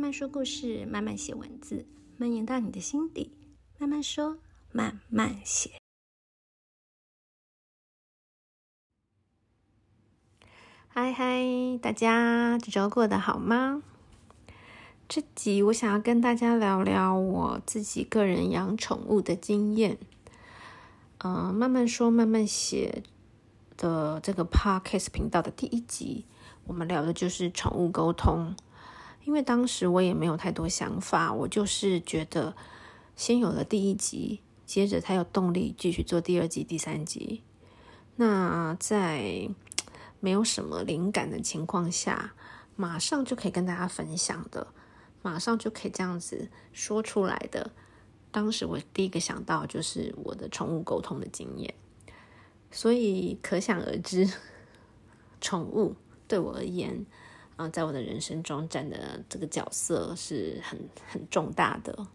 [0.00, 1.84] 慢慢说故事，慢慢写文字，
[2.16, 3.36] 蔓延到你的心底。
[3.76, 4.38] 慢慢说，
[4.72, 5.72] 慢慢写。
[10.88, 11.44] 嗨嗨，
[11.82, 13.82] 大家这周过得好吗？
[15.06, 19.98] 这集我想要跟大家聊聊我自己个人养宠物的经验。
[21.18, 23.02] 嗯、慢慢说，慢慢写
[23.76, 26.24] 的这个 Podcast 频道的第一集，
[26.64, 28.56] 我们聊的就是宠物沟通。
[29.30, 32.56] 因为当时我也没有太多想法，我就是觉得
[33.14, 37.40] 先有了第一集，接着才有动力继续做第二集、第三集。
[38.16, 39.48] 那在
[40.18, 42.34] 没有什么灵感的情况下，
[42.74, 44.66] 马上就可以跟大家分享的，
[45.22, 47.70] 马上就可以这样子说出来的。
[48.32, 51.72] 当时我第一个想到就是我的宠物沟通的经验，
[52.72, 54.28] 所以可想而知，
[55.40, 55.94] 宠物
[56.26, 57.06] 对我而言，
[57.60, 62.06] 啊，在我的人生中占的这个角色是很很重大的。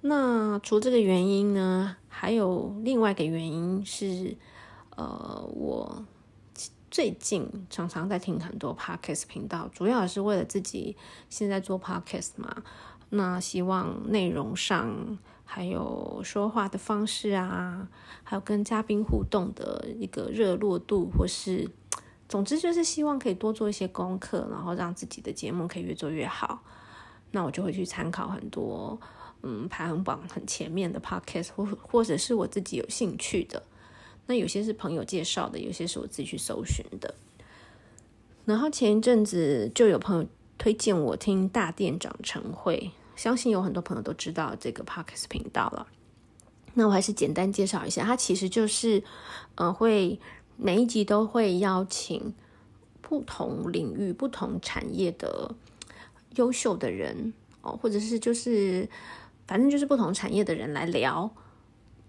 [0.00, 4.36] 那除这个原因呢，还有另外一个原因是，
[4.96, 6.04] 呃，我
[6.90, 10.96] 最近常常在听很多 podcast 频道，主要也是为了自己
[11.28, 12.64] 现在做 podcast 嘛。
[13.10, 17.88] 那希望内容上，还有说话的方式啊，
[18.24, 21.68] 还有跟嘉宾互动的一个热络度，或是，
[22.30, 26.62] 总之就是希望可以多做一些功课，然后让自己的节目可以越做越好。
[27.32, 28.98] 那我就会去参考很多，
[29.42, 33.62] 嗯，排行榜很前面的 podcast，或或者是我自己有兴趣的。
[34.26, 37.14] 那有些是朋友介绍的，有些是我自己去搜寻的。
[38.44, 42.92] 然后前一阵子就有朋友推荐我听大店长晨会。
[43.16, 45.86] 相信有很多朋友都知道这个 Podcast 频道了，
[46.72, 49.04] 那我还是简单介绍一下，它其实就是，
[49.56, 50.18] 呃，会
[50.62, 52.34] 每一集都会邀请
[53.00, 55.54] 不同领域、不同产业的
[56.36, 58.86] 优秀的人哦，或者是就是
[59.46, 61.30] 反正就是不同产业的人来聊，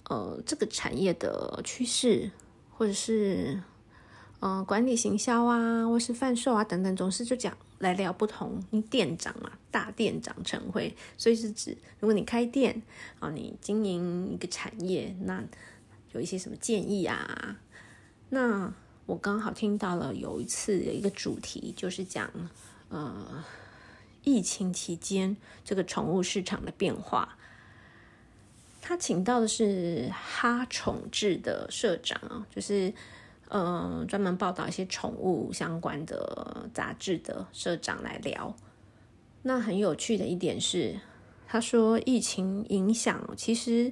[0.09, 2.29] 呃，这个产业的趋势，
[2.69, 3.61] 或者是
[4.41, 7.55] 嗯、呃、管理行销啊，或是贩售啊等等，总是就讲。
[7.79, 12.79] 来聊不同，你店长嘛，大店长晨会，所以是指如果你开店
[13.19, 15.43] 啊，你经营一个产业，那
[16.11, 17.57] 有一些什么建议啊？
[18.31, 18.73] 那
[19.05, 22.31] 我刚好听到了有一次有一个主题，就是讲
[22.89, 23.43] 呃
[24.23, 27.37] 疫情期间这个宠物市场的变化。
[28.81, 32.91] 他请到的是哈宠志的社长啊，就是。
[33.53, 38.55] 嗯，专门报道一些宠物相关的杂志的社长来聊。
[39.41, 40.97] 那很有趣的一点是，
[41.49, 43.91] 他说疫情影响，其实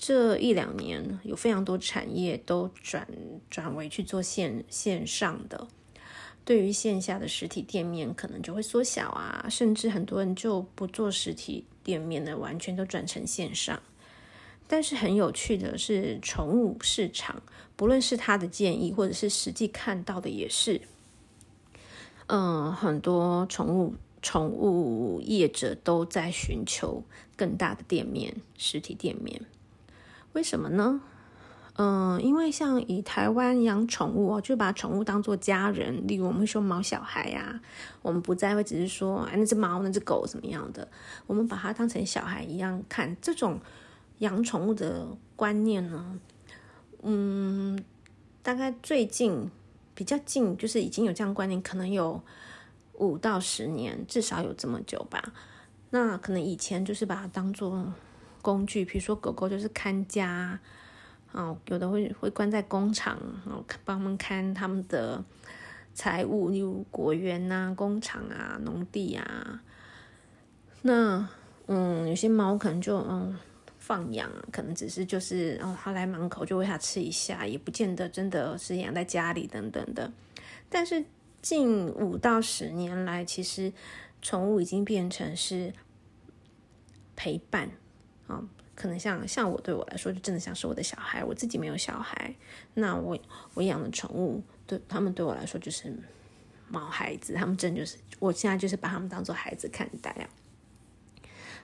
[0.00, 3.06] 这一两年有非常多产业都转
[3.50, 5.66] 转为去做线线上的，
[6.44, 13.82] 对于线下的实体店面可能就会缩小啊，甚至很多人就不做实体店面了，完全都转成线上。
[14.68, 17.42] 但是很有趣的是，宠物市场，
[17.74, 20.80] 不论是他的建议，或者是实际看到的，也是，
[22.28, 27.02] 嗯，很多宠物宠物业者都在寻求
[27.34, 29.42] 更大的店面，实体店面。
[30.32, 31.00] 为什么呢？
[31.74, 37.60] 嗯，因为像以台湾养宠物哦，就把宠物当做家人，例如我们会说毛小孩呀，
[38.02, 40.88] 我们不再会只是说，哎，那只猫，那只狗怎么样的，
[41.26, 43.60] 我们把它当成小孩一样看，这种。
[44.18, 45.06] 养宠物的
[45.36, 46.18] 观念呢，
[47.02, 47.80] 嗯，
[48.42, 49.48] 大概最近
[49.94, 52.20] 比较近，就是已经有这样观念，可能有
[52.94, 55.22] 五到十年，至少有这么久吧。
[55.90, 57.92] 那可能以前就是把它当做
[58.42, 60.58] 工具，比如说狗狗就是看家，
[61.32, 65.24] 哦，有的会会关在工厂，然后帮他们看他们的
[65.94, 69.62] 财务，例如果园啊、工厂啊、农地啊。
[70.82, 71.28] 那
[71.66, 73.36] 嗯，有些猫可能就嗯。
[73.78, 80.12] 放养可能只是就是哦，他来门口就喂它吃一下，也不见得真的是养在家里等等的。
[80.68, 81.02] 但是
[81.40, 83.72] 近五到十年来，其实
[84.20, 85.72] 宠物已经变成是
[87.16, 87.70] 陪伴
[88.28, 88.40] 啊、
[88.76, 91.24] 可能像像我对我来说，就真的像是我的小孩。
[91.24, 92.32] 我自己没有小孩，
[92.74, 93.18] 那我
[93.54, 95.92] 我养的宠物对他们对我来说就是
[96.68, 100.28] 毛孩子，他们真就是我现在就是把他们当做孩子看待啊。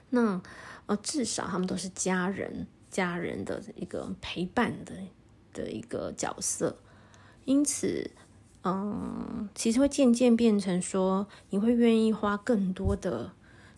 [0.09, 0.41] 那。
[0.87, 4.93] 呃，至少他们都是家人，家人的一个陪伴的
[5.51, 6.77] 的一个角色，
[7.45, 8.11] 因此，
[8.63, 13.33] 嗯，其实会渐渐变成说，你会愿意花更多的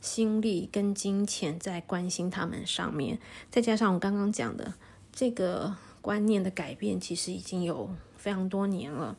[0.07, 3.19] 心力跟金钱在关心他们上面，
[3.51, 4.73] 再加上我刚刚讲的
[5.11, 9.17] 这个观念的改变，其实已经有非常多年了。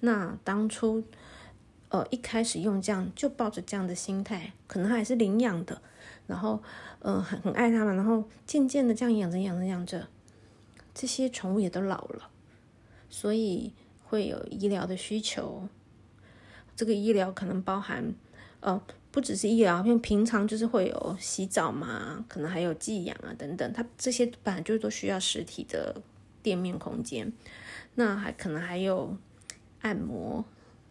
[0.00, 1.04] 那当初
[1.90, 5.80] 呃一开始用这样就抱着这样的心态，可能还是领养的，
[6.26, 6.60] 然后
[6.98, 10.08] 呃很很爱他们，然后渐渐的这样养着养着养着，
[10.92, 12.28] 这些宠物也都老了，
[13.08, 13.72] 所以
[14.02, 15.68] 会有医疗的需求。
[16.74, 18.12] 这个医疗可能包含
[18.58, 18.82] 呃
[19.14, 26.02] 不只是医疗，因为平常就是会有洗澡嘛，可能还有寄养啊等等，它这些本来就都需要实体的
[26.42, 27.32] 店面空间。
[27.94, 29.16] 那还可能还有
[29.82, 30.44] 按摩，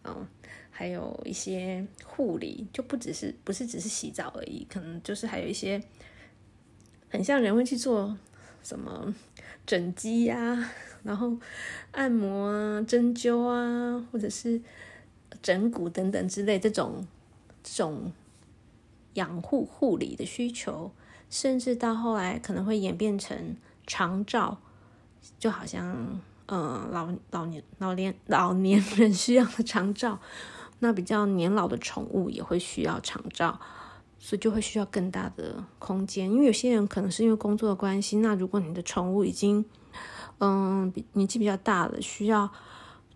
[0.04, 0.26] 嗯，
[0.70, 5.78] 还有一些护理，就不只是不是只是洗澡而已，可能就是还有一些
[7.10, 8.16] 很像人会去做
[8.62, 9.14] 什么
[9.66, 10.70] 整肌呀，
[11.02, 11.36] 然后
[11.90, 14.58] 按摩啊、针灸啊，或者是
[15.42, 17.06] 整骨等等之类这种
[17.64, 18.12] 这种
[19.14, 20.92] 养护护理的需求，
[21.28, 24.58] 甚至到后来可能会演变成长照，
[25.40, 26.20] 就好像。
[26.46, 30.20] 呃，老老年老年老年人需要的长照，
[30.80, 33.58] 那比较年老的宠物也会需要长照，
[34.18, 36.30] 所以就会需要更大的空间。
[36.30, 39.64] 因为有些人可能是因为工作的关系，那如果你的宠物已经
[40.38, 42.52] 嗯年纪比较大了，需要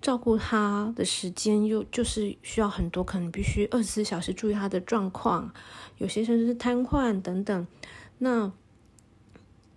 [0.00, 5.52] 照顾它的时间又就是需要很多，可能必须二十四小时注意它的状况，
[5.98, 7.66] 有些甚至是瘫痪等等，
[8.18, 8.52] 那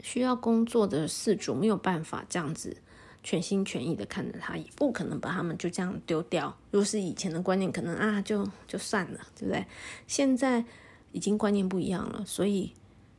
[0.01, 2.77] 需要工作的饲主没有办法这样子。
[3.23, 6.57] 全心全意的看着他，也不可能把他们就这样丢掉。
[6.71, 9.63] 如果是以前的观念，可能啊就就算了，对不对？
[10.07, 10.65] 现在
[11.12, 12.73] 已经观念不一样了，所以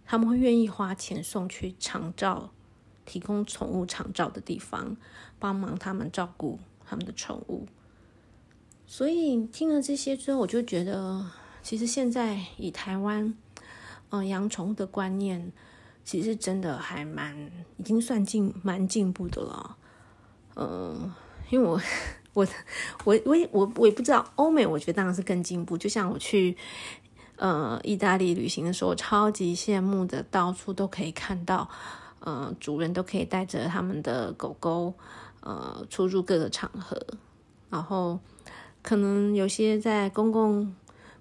[0.04, 2.50] 他们会愿意花钱送去长照，
[3.04, 4.96] 提供宠物长照的地方，
[5.38, 6.58] 帮忙他们照顾
[6.92, 7.66] 他们的宠物。
[8.86, 11.24] 所以听了这些之后，我就觉得，
[11.62, 13.34] 其实现在以台湾，
[14.10, 15.50] 嗯、养宠物的观念，
[16.04, 19.76] 其实真的还蛮，已经算进蛮进步的了。
[20.56, 21.10] 嗯，
[21.48, 21.80] 因为我
[22.34, 22.46] 我
[23.04, 25.78] 我我也我我也不知道欧美，我觉得当然是更进步。
[25.78, 26.54] 就像我去
[27.36, 31.66] 呃意大利旅行的时候，超级羡慕的，到处都可以看到，
[32.20, 34.92] 呃，主人都可以带着他们的狗狗
[35.42, 36.98] 呃出入各个场合，
[37.70, 38.18] 然后
[38.82, 40.74] 可能有些在公共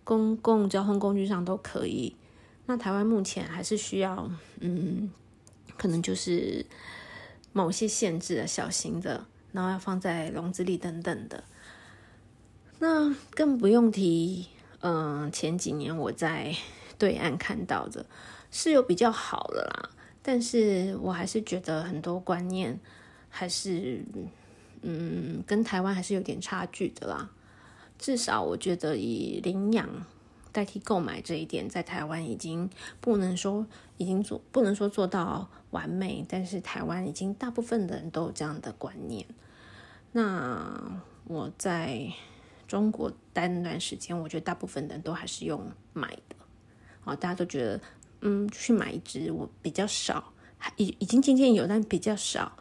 [0.04, 2.16] 公共交通工具上都可以。
[2.66, 5.12] 那台湾目前还是需要，嗯，
[5.78, 6.66] 可能就是。
[7.54, 11.44] 某些限制的小型的，然后要放在笼子里等等的，
[12.80, 14.48] 那更不用提。
[14.80, 16.56] 嗯、前几年我在
[16.98, 18.06] 对岸看到的
[18.52, 19.90] 是有比较好的啦，
[20.22, 22.80] 但是我还是觉得很多观念
[23.32, 24.06] 还是
[24.84, 27.32] 嗯，跟台湾还是有点差距的啦。
[27.98, 29.90] 至少我觉得以领养。
[30.54, 32.70] 代替购买这一点，在台湾已经
[33.00, 39.26] 不能说已经做，不能说做到完美，但是台湾已经大部分的人都有这样的观念。
[40.12, 42.06] 那我在
[42.68, 46.36] 中国待那段时间，我觉得大部分人都还是用买的。
[47.00, 47.82] 好，大家都觉得，
[48.20, 50.34] 嗯，去买一只，我比较少，
[50.76, 52.52] 已已经渐渐有，但比较少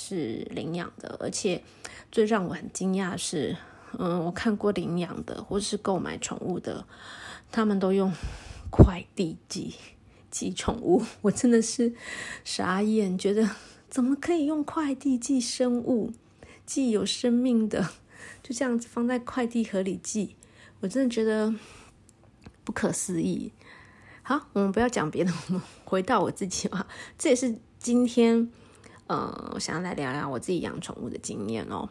[0.00, 1.16] 是领养的。
[1.20, 1.62] 而且
[2.10, 3.56] 最让我很惊讶是，
[3.98, 6.86] 嗯，我看过领养的或者是购买宠物的。
[7.52, 8.12] 他们都用
[8.70, 9.74] 快递寄
[10.30, 11.92] 寄宠物， 我真的是
[12.44, 13.50] 傻眼，觉得
[13.88, 16.12] 怎么可以用快递寄生物，
[16.64, 17.90] 寄有生命的，
[18.40, 20.36] 就这样子放在快递盒里寄，
[20.78, 21.52] 我真的觉得
[22.62, 23.50] 不可思议。
[24.22, 26.86] 好，我们不要讲别的，我们回到我自己吧。
[27.18, 28.48] 这也是今天，
[29.10, 31.88] 呃，我想要来聊聊我自己养宠物的经验哦。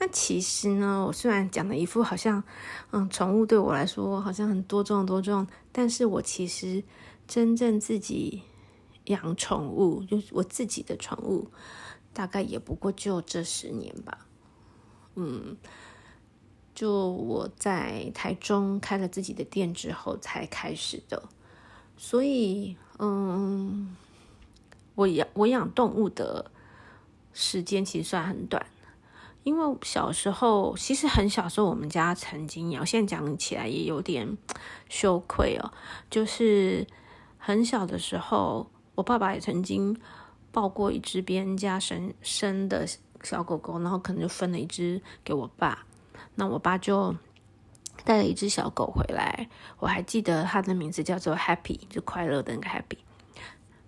[0.00, 2.42] 那其实呢，我虽然讲了一副好像，
[2.90, 6.82] 嗯，宠物对我来说好像很多重多重，但是我其实
[7.28, 8.42] 真正自己
[9.04, 11.46] 养宠物，就是我自己的宠物，
[12.12, 14.26] 大概也不过就这十年吧。
[15.14, 15.56] 嗯，
[16.74, 21.22] 就我在台中开了自己的店之后才开始的，
[21.96, 23.94] 所以，嗯，
[25.02, 26.50] 我养我养动物的
[27.32, 28.64] 时间其实算很短。
[29.44, 34.38] 因为小时候，其实很小时候，我们家曾经养，现在讲起来也有点
[34.88, 35.72] 羞愧哦。
[36.08, 36.86] 就是
[37.38, 40.00] 很小的时候，我爸爸也曾经
[40.52, 42.86] 抱过一只别人家生生的
[43.24, 45.84] 小狗狗，然后可能就分了一只给我爸。
[46.36, 47.16] 那我爸就
[48.04, 49.48] 带了一只小狗回来，
[49.80, 52.98] 我还记得它的名字叫做 Happy，就快乐的那个 Happy。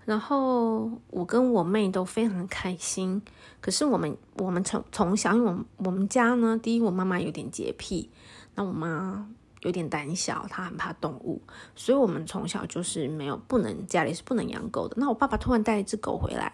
[0.05, 3.23] 然后我跟我妹都非常开心。
[3.61, 8.11] 可是我们我们从从小，因为我们我们家呢，第一我妈妈有点洁癖，
[8.55, 9.27] 那我妈
[9.63, 11.41] 有点胆小，她很怕动物，
[11.75, 14.97] 所以我们从小就是没有不能家里是不能养狗的。
[14.99, 16.53] 那我爸爸突然带一只狗回来，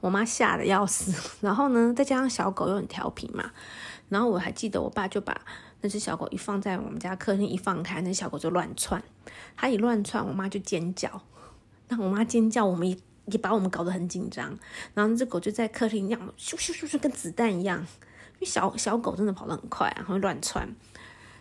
[0.00, 1.12] 我妈吓得要死。
[1.44, 3.50] 然后呢，再加上小狗又很调皮嘛，
[4.08, 5.36] 然后我还记得我爸就把
[5.80, 9.02] 那只小狗一放在我们家客厅，一放开，那小狗就乱窜。
[9.56, 11.20] 它一乱窜，我妈就尖叫。
[11.88, 14.48] 那我妈尖叫，我们也也把我们搞得很紧张。
[14.94, 17.78] 然后那只狗就在客厅一样，咻咻咻咻，跟子弹一样。
[17.78, 20.68] 因为小小狗真的跑得很快啊，会乱窜。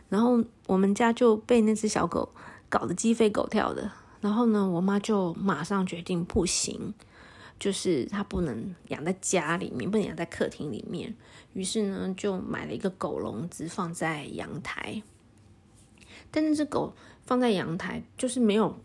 [0.08, 2.30] 然后我们家就被那只小狗
[2.70, 3.92] 搞得鸡飞狗跳的。
[4.22, 6.94] 然后呢，我妈就马上决定不行，
[7.60, 11.14] 就是它不能养在家里面，不能养在客厅里面。
[11.54, 15.04] 于是呢，就买了一个狗笼子放在阳台。
[16.32, 16.94] 但那只狗
[17.26, 18.76] 放在阳台，就是没有，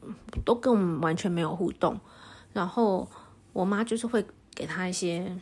[0.45, 1.99] 都跟我们完全没有互动。
[2.53, 3.09] 然后
[3.53, 5.37] 我妈就是会给它一些。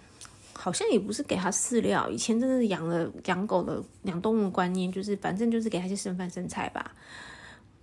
[0.61, 6.93] 好像也不是给他饲料，以前真的是养了养狗的养动物观念，就是反正就是给他一些剩饭剩菜吧。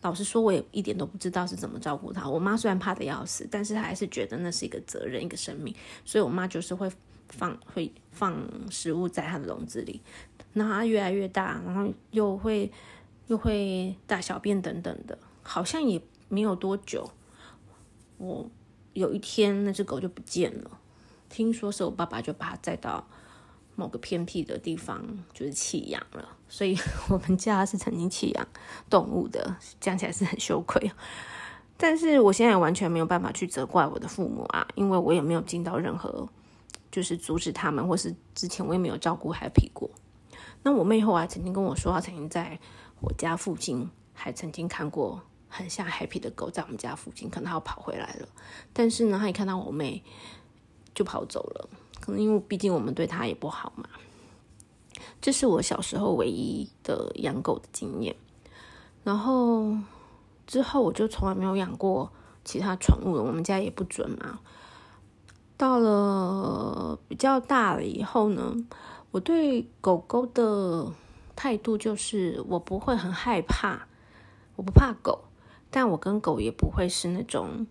[0.01, 2.29] 老实说，我也一点都不知道是怎么照顾它。
[2.29, 6.91] 我妈虽然怕得要死，但是她还是觉得那是一个责任，一个生命，所以我妈就是会
[7.29, 8.37] 放会放
[8.69, 10.01] 食物在它的笼子里。
[10.51, 12.69] 那它越来越大，然后又会
[13.27, 17.09] 又会大小便等等的，好像也没有多久，
[18.17, 18.49] 我
[18.93, 20.79] 有一天那只狗就不见了。
[21.27, 23.05] 听说是我爸爸就把它带到
[23.75, 25.03] 某个偏僻的地方，
[25.33, 26.29] 就是弃养了。
[26.47, 26.77] 所以
[27.09, 28.47] 我们家是曾经弃养
[28.89, 30.91] 动物的，讲起来是很羞愧。
[31.75, 36.29] 但是我现在也完全没有办法去责怪我的父母啊，因为我也没有尽到任何
[36.89, 39.89] 就是阻止他们，或是之前我也没有照顾 Happy 过。
[40.63, 42.57] 那我妹后来曾经跟我说，她曾经在
[43.01, 48.27] 我家附近还曾经看过很像 Happy 的狗在我们家附近，可能它要跑回来了。
[48.73, 50.03] 但是呢，它一看到我妹。
[50.97, 53.83] 就跑走了，可能因为毕竟我们对它也不好嘛。
[55.19, 58.15] 这是我小时候唯一的养狗的经验，
[59.03, 59.75] 然后
[60.47, 62.09] 之后我就从来没有养过
[62.45, 64.39] 其他宠物了，我们家也不准嘛。
[65.57, 68.55] 到了比较大了以后呢，
[69.11, 70.93] 我对狗狗的
[71.35, 73.87] 态度就是我不会很害怕，
[74.55, 75.25] 我不怕狗，
[75.69, 77.67] 但我跟狗也不会是那种。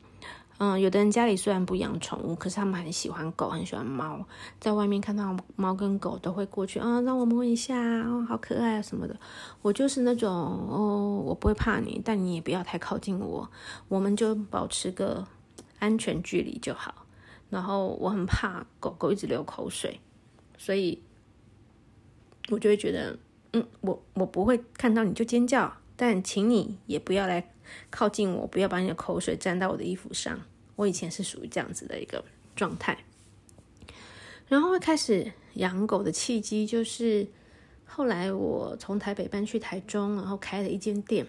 [0.58, 4.24] 嗯，有的人家里虽然不养宠物，可是他们很喜欢狗，很喜欢猫，
[4.60, 9.18] 在外面看到猫跟狗都会过去啊，让我摸一下，哦，好可爱啊什么的。
[9.62, 13.50] 我就是那种哦，我不会怕你，但你也不要太靠近我，
[13.88, 15.26] 我们就保持个
[15.80, 17.04] 安全距离就好。
[17.50, 20.00] 然后我很怕狗狗一直流口水，
[20.56, 21.02] 所以
[22.48, 23.18] 我就会觉得，
[23.54, 27.50] 嗯，我我不会看到你就尖叫，但请你也不要来。
[27.90, 30.38] 靠近我，不要把你的口水沾到我的衣服上。
[30.76, 32.22] 我以前是属于这样子的一个
[32.54, 32.98] 状态，
[34.48, 37.26] 然后会开始养狗的契机就是
[37.86, 41.26] 后来我从台北搬去台中，然后开了一间店。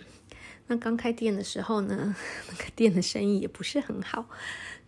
[0.67, 2.13] 那刚开店的时候呢，
[2.51, 4.27] 那个店的生意也不是很好，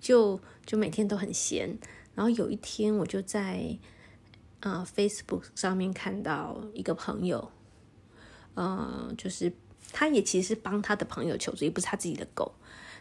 [0.01, 1.77] 就就每天都很闲。
[2.13, 3.77] 然后有一天，我就在
[4.71, 7.51] 呃 Facebook 上面看到一个朋友，
[8.55, 9.51] 呃，就是。
[9.93, 12.51] 他也其实帮他的朋友求助，也不是他自己的狗。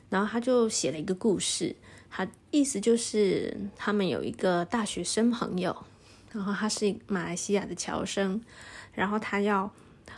[0.08, 1.74] 然后他就写了一个故事，
[2.08, 5.76] 他意思就是他们有一个大学生朋友，
[6.30, 8.40] 然后他是马来西亚的侨生，
[8.94, 9.68] 然后他要，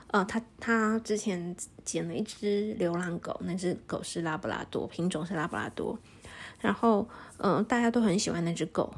[0.09, 5.99] 呃，他他之前捡了一只流浪狗，那只狗是拉布拉多，品种是拉布拉多，
[6.61, 8.93] 然后嗯、大家都很喜欢那只狗，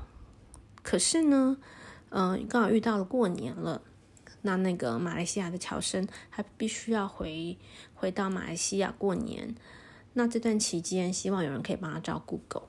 [0.83, 1.57] 可是呢，
[2.11, 3.83] 嗯、刚好遇到了过年了。
[4.43, 7.59] 那那个马来西亚的乔生还必须要回
[7.95, 9.55] 回到马来西亚过年，
[10.14, 12.69] 那这段期间希望有人可以帮他照顾狗。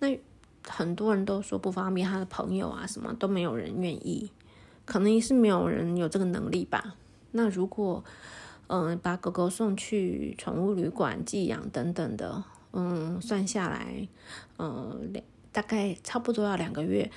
[0.00, 0.20] 那
[0.68, 4.30] 很多人都说不方便，他的朋友啊什么都没有人愿意，
[4.84, 6.96] 可能也是没有人有这个能力吧。
[7.32, 8.04] 那如果
[8.70, 14.06] 嗯、把狗狗送去宠物旅馆寄养等等的，嗯，算下来，
[14.58, 17.10] 嗯，两大概差不多要两个月。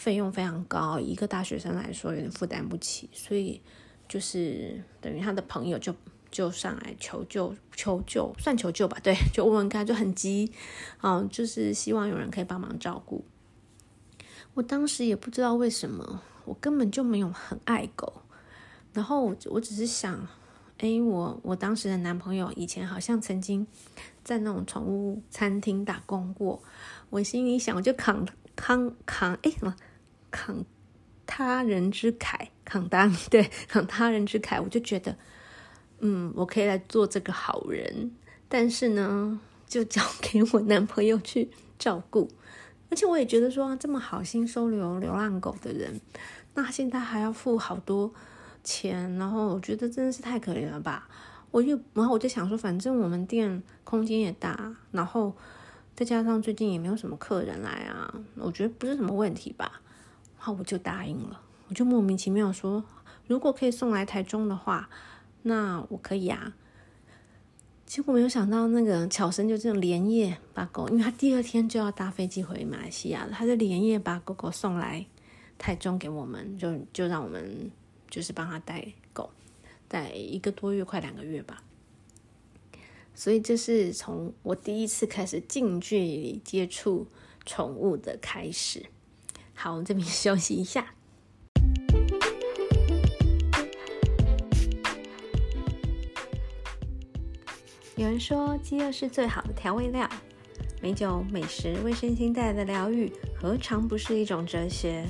[0.00, 3.60] 费用非常高，一个大学生来说有点负担不起，所以
[4.08, 5.94] 就是等于他的朋友就
[6.30, 10.50] 就上来求救，求救算求救吧，对，就问问看，就很急，
[11.02, 13.22] 嗯，就是希望有人可以帮忙照顾。
[14.54, 18.22] 我当时也不知道为什么，我根本就没有很爱狗，
[18.94, 20.26] 然后我我只是想，
[20.78, 23.66] 哎，我我当时的男朋友以前好像曾经
[24.24, 26.62] 在那种宠物餐厅打工过，
[27.10, 28.26] 我心里想，我就扛
[28.56, 29.76] 扛扛，哎什么？
[30.30, 30.64] 慷
[31.26, 35.16] 他人之慨，慷 当对慷他人之慨，我就觉得，
[36.00, 38.10] 嗯，我可以来做这个好人，
[38.48, 42.28] 但是呢，就交 给我男朋友去照顾。
[42.90, 46.00] 而且我也觉得说，这么好心收留流浪狗的人，
[46.54, 48.12] 那现在还要付好多
[48.64, 51.08] 钱，然后我觉得真的是太可怜了吧。
[51.52, 55.36] 我就然后我就想说，反正我们店空间也大，然后
[55.94, 59.80] 再加上最近也没有什么客人来啊，我觉得不是什么问题吧。
[60.42, 62.82] 好，我就答应了，我就莫名其妙说，
[63.26, 64.88] 如果可以送来台中的话，
[65.42, 66.54] 那我可以啊。
[67.84, 75.04] 结果没有想到，那个巧生就这样连夜把狗，因为他第二天就要搭飞机回马来西亚了，他就连夜把狗狗送来
[75.58, 77.70] 台中给我们，就就让我们
[78.08, 79.28] 就是帮他带狗，
[79.88, 81.62] 带一个多月，快两个月吧。
[83.14, 87.06] 所以这是从我第一次开始近距离接触
[87.44, 88.86] 宠物的开始。
[89.62, 90.86] 好，我们这边休息一下。
[97.94, 100.08] 有人说，饥饿是最好的调味料。
[100.80, 105.04] 美酒、美食为身心带来的疗愈，何尝不是一种哲学？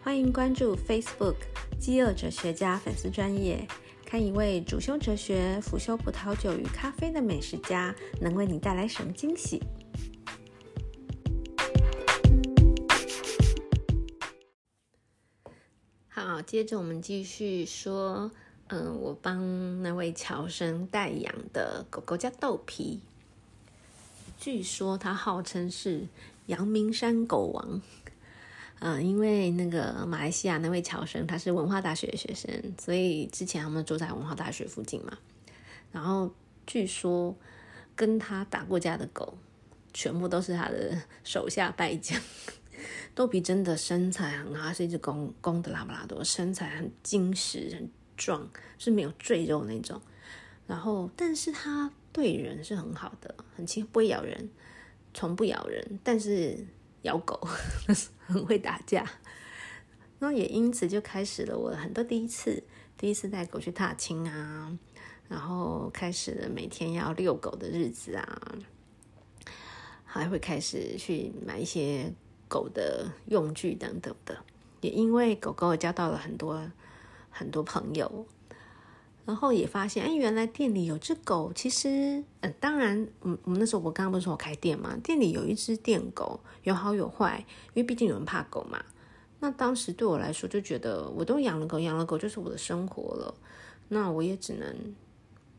[0.00, 1.34] 欢迎关注 Facebook“
[1.76, 3.66] 饥饿哲学家”粉丝专业。
[4.06, 9.60] 看一位主修哲学、辅修葡萄酒与咖啡的美食家能为你带来什么惊喜？
[16.28, 18.30] 好，接着我们继续说，
[18.66, 23.00] 嗯，我帮那位乔生代养的狗狗叫豆皮，
[24.38, 26.06] 据说他号称是
[26.44, 27.80] 阳明山狗王。
[28.80, 35.16] 嗯，因为那个马来西亚那位乔生他是文化大学的学生，所以之前他们住在文化大学附近嘛。
[35.90, 36.30] 然后
[36.66, 37.34] 据说
[37.96, 39.32] 跟他打过架的狗，
[39.94, 42.20] 全部都是他的手下败将。
[43.14, 50.00] 豆皮真的身材很好，是一只公公的拉布拉多，身材很精实、很壮，是没有赘肉那种。
[50.66, 54.50] 然后，但是它对人是很好的，很亲，不会咬人，
[55.12, 56.66] 从不咬人，但是。
[57.02, 57.40] 咬狗，
[58.26, 59.08] 很会打架，
[60.18, 62.60] 然后也因此就开始了我很多第一次，
[62.98, 64.76] 第一次带狗去踏青啊，
[65.28, 68.52] 然后开始了每天要遛狗的日子啊，
[70.04, 72.12] 还会开始去买一些
[72.48, 74.38] 狗的用具等等的，
[74.80, 76.60] 也因为狗狗交到了很多
[77.30, 78.26] 很多朋友。
[79.24, 81.52] 然后也发现，哎，原来店里有只狗。
[81.54, 88.82] 其实，嗯，当然，嗯，我们那时候我刚刚不是说我开店嘛，店里有一只店狗，有好有坏，因为毕竟有人怕狗嘛。
[89.40, 93.34] 那当时对我来说，就觉得我都养了狗，养了狗就是我的生活了。
[93.88, 94.94] 那我也只能，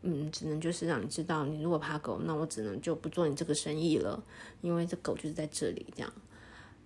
[0.01, 4.23] 嗯，只能就是让你知道，你如果怕狗，那我只能就不做你这个生意了，
[4.61, 6.11] 因为这狗就是在这里这样。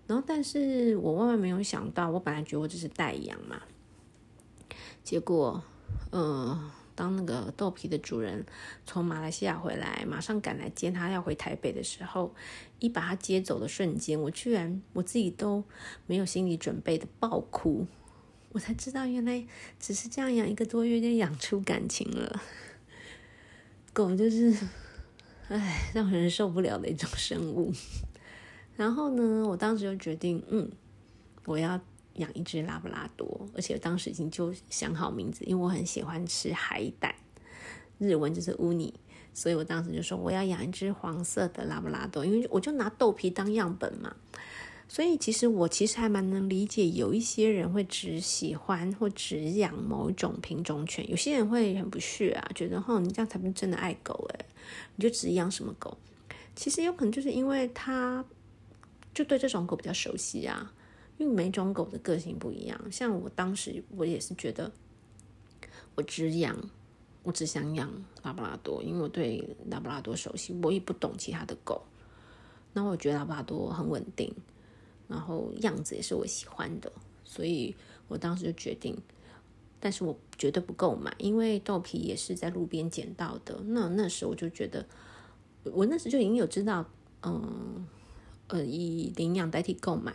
[0.07, 3.61] 然后，但是我万万没有想到，我本来觉得我只是代养嘛，
[5.03, 5.63] 结果。
[6.11, 8.45] 嗯，当那个豆皮的主人
[8.85, 12.33] 从马来西亚回来，马上赶来接他要回台北的时候，
[12.79, 15.63] 一把他接走的瞬间，我居然我自己都
[16.05, 17.87] 没有心理准备的爆哭，
[18.51, 19.43] 我才知道原来
[19.79, 22.39] 只是这样养一个多月就养出感情了。
[23.91, 24.55] 狗就是，
[25.47, 27.73] 唉，让人受不了的一种生物。
[28.75, 30.69] 然后呢，我当时就决定，嗯，
[31.45, 31.79] 我要。
[32.17, 37.11] 养一只拉布拉多，而且当时已经就想好名字，因为我很喜欢吃海胆，
[37.97, 38.93] 日文就是乌尼，
[39.33, 44.15] 所以我当时就说我要养一只黄色的拉布拉多，因为我就拿豆皮当样本嘛。
[44.87, 54.45] 所以其实我其实还蛮能理解，有一些人会只喜欢或只养某一种品种犬，有些人会很不屑啊，觉得哦，你这样才不是真的爱狗诶，
[54.97, 55.97] 你就只养什么狗？
[56.55, 58.23] 其实有可能就是因为他
[59.13, 60.73] 就对这种狗比较熟悉啊。
[61.19, 64.71] 因为每种狗的个性不一样，像我当时我也是觉得，
[65.93, 66.57] 我只养，
[67.21, 67.87] 我只想养
[68.23, 71.83] 拉布拉多，因为我对拉布拉多熟悉，我也不懂其他的狗。
[72.73, 74.33] 那我觉得拉布拉多很稳定，
[75.07, 76.91] 然后样子也是我喜欢的，
[77.23, 77.75] 所以
[78.07, 78.97] 我当时就决定，
[79.79, 83.61] 但是我绝对不购买，因为豆皮也是在路边捡到的。
[83.67, 84.83] 那那时候我就觉得，
[85.65, 86.83] 我那时就已经有知道，
[87.21, 87.85] 嗯，
[88.47, 90.13] 呃，以领养代替购买。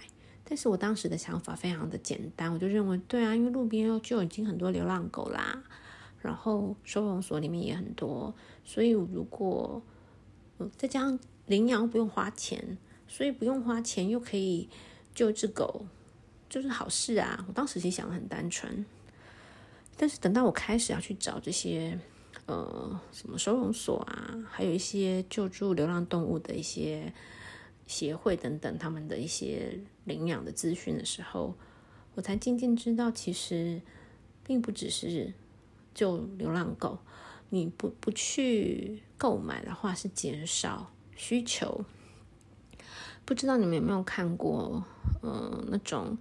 [0.51, 5.63] 但是我当时的想法非常的简单，我就认为，对啊，因为路边就已经很多流浪狗啦，
[6.23, 9.83] 然后收容所里面也很多，所以如果
[10.79, 14.71] 再加上领养不用花钱，所以不用花钱又可以
[15.15, 15.85] 救只狗，
[16.49, 17.45] 就是好事啊。
[17.47, 18.87] 我当时其实想的很单纯，
[19.99, 21.99] 但是等到我开始要去找这些
[22.47, 27.13] 呃什么收容所啊，还有一些救助流浪动物的一些。
[27.89, 31.55] 协会等等，他们的一些领养的资讯的时候，
[32.15, 33.81] 我才渐渐知道，其实
[34.45, 35.33] 并不只是
[35.95, 36.99] 救流浪狗，
[37.49, 41.87] 你不不去购买的话，是减少需求。
[43.25, 44.85] 不知道你们有没有看过，
[45.23, 46.19] 嗯、那种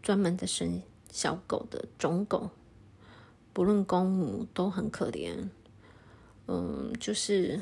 [0.00, 2.50] 专门在生小狗的种狗，
[3.52, 5.48] 不论公母都很可怜，
[6.46, 7.60] 嗯、就是。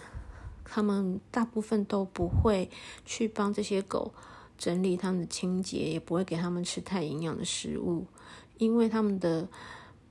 [0.64, 2.70] 他们大部分都不会
[3.04, 4.12] 去帮这些狗
[4.56, 8.06] 整理他们的清洁，也不会给他们吃太营养的食物，
[8.58, 9.48] 因为他们的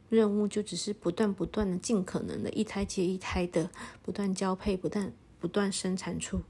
[0.10, 3.70] 任务就只是不断不断的、尽可能的一胎接一胎的
[4.02, 6.42] 不断交配，不断不断生产出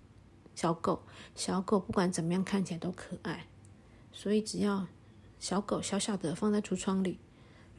[0.56, 1.02] 小狗。
[1.36, 3.48] 小狗不管怎么样看起来都可爱，
[4.12, 4.88] 所以只要
[5.40, 7.18] 小狗小小的放在橱窗里，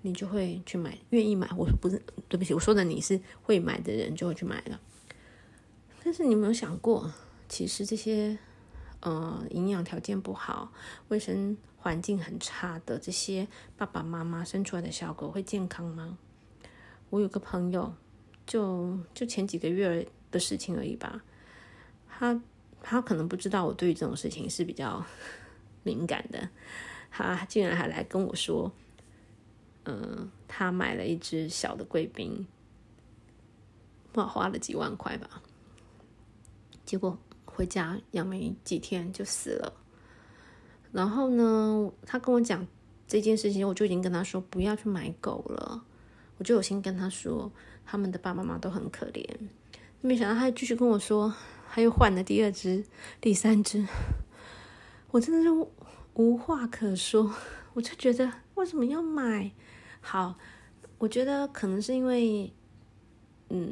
[0.02, 1.50] 你就会去买，愿意买。
[1.56, 4.78] 我说不是对不起，我说的你是会买的人就会去买了。
[6.02, 7.12] 但是你有没有想过，
[7.48, 8.38] 其实这些
[9.00, 10.72] 呃营养条件不好、
[11.08, 16.18] 卫生环境很差的这些爸爸妈妈生出来的小狗会健康吗？
[17.10, 17.92] 我有个朋友，
[18.46, 21.22] 就就前几个月的事情而已吧。
[22.08, 22.40] 他
[22.82, 25.04] 他可能不知道我对于这种事情是比较
[25.82, 26.48] 敏感的，
[27.10, 28.72] 他竟然还来跟我说，
[29.84, 32.46] 嗯、他买了一只小的贵宾，
[34.14, 35.42] 花花了几万块吧，
[36.90, 39.72] 结果回家养没几天就死了。
[40.90, 42.66] 然后呢，他跟我讲
[43.06, 45.84] 这件事情，我就已经跟他说不要去买狗了。
[46.38, 47.52] 我就有心跟他说，
[47.86, 49.24] 他们的爸爸妈妈都很可怜。
[50.00, 51.32] 没想到他继续跟我说，
[51.70, 52.84] 他又换了第二只、
[53.20, 53.86] 第三只。
[55.12, 55.68] 我真的是
[56.14, 57.32] 无话可说。
[57.74, 59.52] 我就觉得为什么要买？
[60.00, 60.36] 好，
[60.98, 62.52] 我觉得可能是因为，
[63.48, 63.70] 嗯。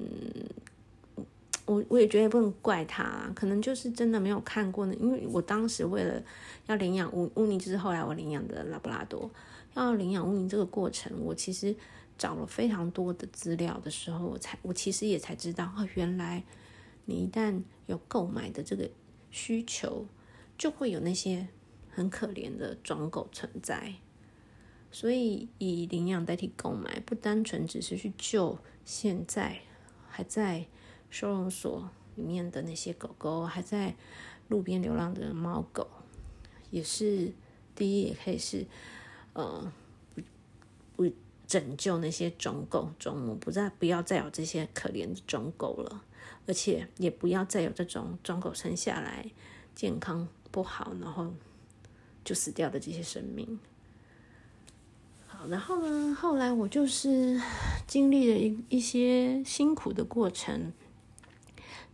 [1.68, 4.94] 我我也觉得也不能怪他啦，可能就是真的没有看过呢。
[4.98, 6.20] 因为我当时为了
[6.66, 9.30] 要领养乌乌尼，就是后来我领养的拉布拉多，
[9.74, 11.76] 要领养乌尼这个过程，我其实
[12.16, 16.42] 找了非常多的资料的时候，我才我其实也才知道啊，原来
[17.04, 18.88] 你一旦有购买的这个
[19.30, 20.06] 需求，
[20.56, 21.48] 就会有那些
[21.90, 23.92] 很可怜的装狗存在。
[24.90, 29.58] 所以以领养代替购买，不单纯只是去救现在
[30.08, 30.66] 还在。
[31.10, 33.94] 收容所里面的那些狗狗，还在
[34.48, 35.88] 路边流浪的猫狗，
[36.70, 37.32] 也是
[37.74, 38.66] 第一，也可以是
[39.32, 39.72] 呃
[40.14, 40.22] 不
[40.96, 41.12] 不
[41.46, 46.02] 拯救那些种狗种母，不再不要再有这些可怜的种狗了，
[46.46, 49.30] 而且也不要再有这种种狗生下来
[49.74, 51.32] 健康不好，然后
[52.24, 53.58] 就死掉的这些生命。
[55.26, 57.40] 好，然后呢，后来我就是
[57.86, 60.72] 经历了一一些辛苦的过程。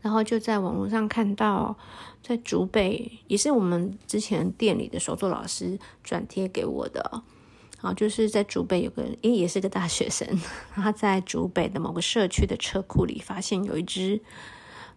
[0.04, 1.74] 然后就在网络上看到，
[2.22, 7.22] 在竹北也是我们之前店里的手作老师转贴给我的，
[7.80, 10.28] 啊，就是在竹北有个，诶，也是个大学生，
[10.74, 14.20] 他在竹北的某个社区的车库里发现有一只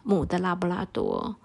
[0.03, 1.37] 母的拉布拉多，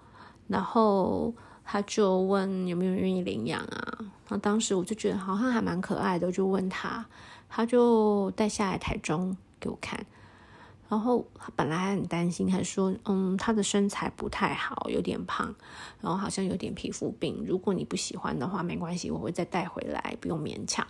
[0.49, 3.97] 然后他就问有没有人愿意领养啊？
[4.27, 7.05] 那当时我就觉得好像还蛮可爱的，我就问他，
[7.47, 10.05] 他就带下来台中给我看。
[10.93, 15.55] 然后他本来还很担心，还说：“嗯，他的身材不太好，有点胖，
[15.99, 17.43] 然后好像有点皮肤病。
[17.47, 20.85] 如果你不喜欢的话，没关系，我会再带回来，不用勉强。”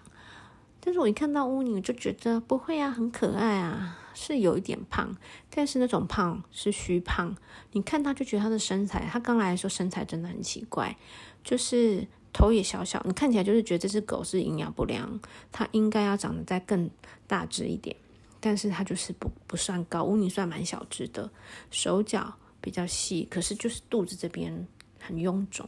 [0.81, 5.15] 但是我一看到乌尼，我就觉得不会啊，很可爱啊，是有一点胖，
[5.49, 7.33] 但是那种胖是虚胖。
[7.71, 10.97] 你看他就觉得他的身材，他刚来的时候身材真的很奇怪，
[11.45, 15.17] 就是头也小小，你看起来就是觉得这只狗是营养不良，
[15.53, 16.89] 它应该要长得再更
[17.25, 17.95] 大只一点。
[18.45, 21.31] 但是它就是不不算高，乌尼算蛮小只的，
[21.71, 24.67] 手脚比较细，可是就是肚子这边
[24.99, 25.65] 很臃肿。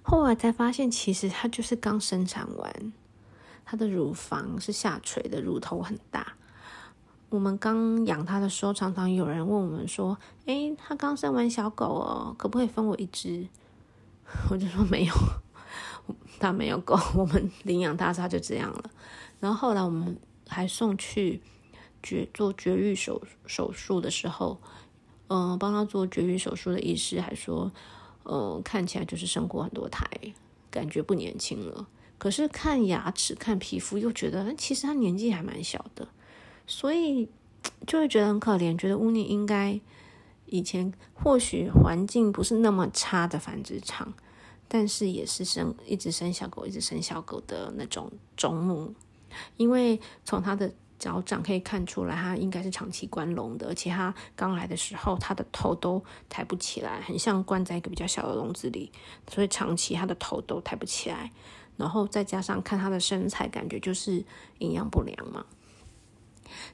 [0.00, 2.92] 后来才发现，其实它就是刚生产完，
[3.62, 6.32] 它的乳房是下垂的，乳头很大。
[7.28, 13.46] 我们刚养它的时候，常常有人问我们说：“诶，它刚生完小狗哦，可不可以分我一只？”
[14.48, 15.14] 我就说没有，
[16.40, 18.90] 它没有狗，我们领养它，它就这样了。
[19.40, 20.16] 然后后来我们。
[20.54, 21.40] 还送去
[22.00, 24.60] 绝做绝育手手术的时候，
[25.26, 27.72] 嗯、呃，帮他做绝育手术的医师还说，
[28.22, 30.06] 呃，看起来就是生过很多胎，
[30.70, 31.88] 感觉不年轻了。
[32.16, 36.06] 可是看牙齿、看皮肤，又觉得其实他年纪还蛮小的，
[36.66, 37.28] 所以
[37.86, 39.80] 就会觉得很可怜，觉得乌尼应该
[40.46, 44.14] 以前或许环境不是那么差的繁殖场，
[44.68, 48.94] 但是也是生一直生小狗、一直生小狗的那种种母。
[49.56, 58.90] 因为从它的脚掌可以看出来，它应该是长期关笼的，而且它刚来的时候，它的头都抬不起来，很像关在一个比较小的笼子里，
[59.28, 61.30] 所以长期它的头都抬不起来。
[61.76, 64.24] 然后再加上看它的身材，感觉就是
[64.58, 65.44] 营养不良嘛。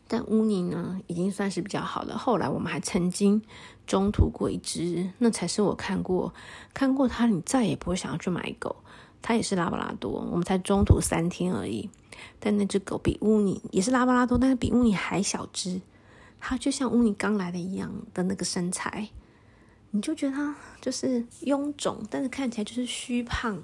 [0.07, 2.19] 但乌尼呢，已经算是比较好了。
[2.19, 3.41] 后来我们还曾经
[3.87, 6.35] 中途过一只，那才是我看过
[6.75, 8.77] 看过它，你再也不会想要去买狗。
[9.23, 11.89] 它也是拉布拉多，我们才中途三天而已。
[12.39, 15.81] 但那只狗比乌尼也是拉布拉多，但是比乌尼还小只。
[16.39, 19.11] 它就像乌尼刚来的一样的那个身材，
[19.91, 23.63] 你就觉得它就是臃肿，但是看起来就是虚胖，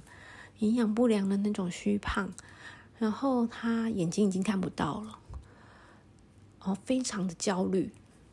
[0.58, 2.30] 营养不良的那种虚胖。
[2.98, 5.18] 然后它眼睛已经看不到了，
[6.60, 7.90] 哦，非常的焦虑。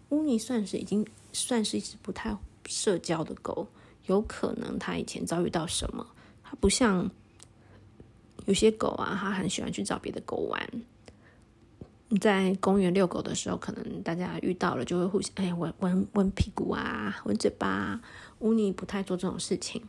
[0.09, 3.67] 乌尼算是已经算是一只不太社交的狗，
[4.05, 6.05] 有可能它以前遭遇到什么，
[6.43, 7.09] 它不像
[8.45, 10.69] 有些狗啊，它很喜欢去找别的狗玩。
[12.21, 18.01] 在公园遛狗的时候，可能大家遇到了就会互相哎闻闻闻屁股啊，闻嘴巴啊。
[18.39, 19.81] 乌尼不太做这种事情，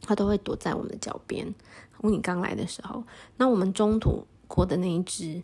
[0.00, 1.54] 它都会躲在我们的脚边。
[2.02, 3.04] 乌尼刚来的时候，
[3.36, 5.40] 那我们中途过的那一只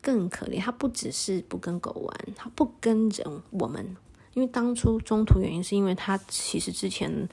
[0.00, 3.96] 更可怜，它不只是不跟狗玩，它不跟人我们。
[4.34, 7.28] 因为当初中途原因是因为它其实之前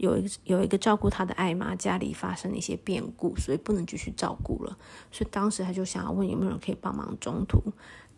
[0.00, 4.78] 有一个有一个照顾他的爱妈家里发生了一些变故，所以不能继续照顾了。
[5.12, 7.62] 所以当时他就想要问有没有人可以帮忙中途。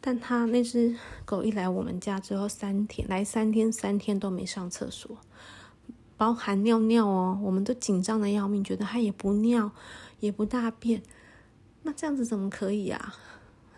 [0.01, 5.18] 但他那只狗一来我们家之后三天，来三天三天都没上厕所，
[6.16, 9.73] 包含尿尿哦，我们都紧张的要命，觉得它也不尿
[10.21, 11.03] 也不大便，
[11.83, 13.16] 那这样子怎么可以啊？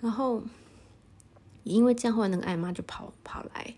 [0.03, 0.43] 然后
[1.62, 3.75] 因为这样，后来那个爱妈就跑跑来。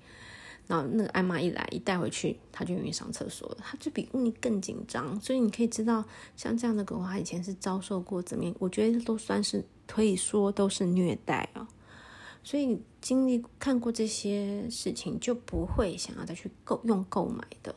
[0.66, 3.58] 然后那个艾玛一来一带回去，他就愿意上厕所了。
[3.60, 6.04] 他就比乌尼更紧张，所以你可以知道，
[6.36, 8.54] 像这样的狗，它以前是遭受过怎么样？
[8.58, 11.68] 我觉得都算是可以说都是虐待啊。
[12.42, 17.74] 所以经历看过这些事情，就不会想要再去购用购买的。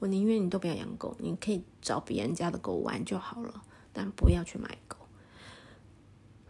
[0.00, 4.96] 我宁愿你都不要养狗，你可以找别人家的狗玩就好了，但不要去买狗。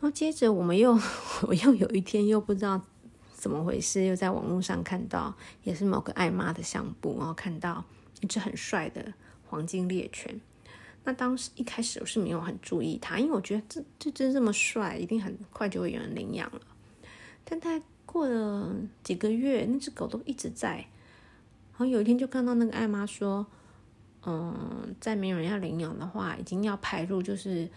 [0.00, 0.98] 然后接着我们又，
[1.48, 2.82] 我又有一天又不知道。
[3.38, 4.04] 怎么回事？
[4.04, 7.84] 又在网络上看到，也是某个爱妈的相簿，然后看到
[8.20, 9.14] 一只很帅的
[9.46, 10.40] 黄金猎犬。
[11.04, 16.60] 那当时一开始我是没有很注意它，因为我觉得这这只这么帅，一定很快就会有人领养了。
[17.44, 18.74] 但它过了
[19.04, 20.74] 几个月，那只狗都一直在。
[20.74, 23.46] 然后有一天就看到那个爱妈说
[24.26, 27.68] ：“嗯，再没有人要领养的话，已经要排入就是。”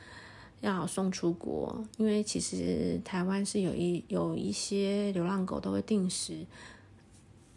[0.62, 6.46] 要送出国，因为其实台湾是有一有一些流浪狗都会定时，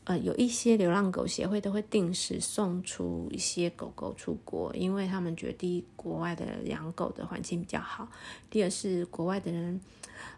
[0.04, 8.06] 呃，有一些流浪狗协会都会定时送出一些狗狗出国，因为他们觉得，国外的养狗的环境比较好；
[8.48, 9.78] 第二是国外的人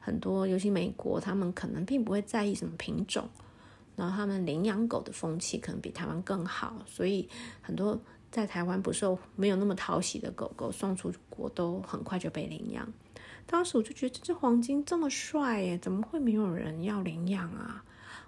[0.00, 3.29] 很多，尤其美国，他们可能并不会在意什么品种，
[3.94, 7.29] 然后他们领养狗的风气可能比台湾更好，所以
[7.62, 8.00] 很多。
[8.37, 12.87] 在台湾不受没有那么讨喜的狗狗送出国都很快就被领养。
[13.46, 17.83] 当时我就觉得这只黄金这么帅耶，怎么会没有人要领养啊？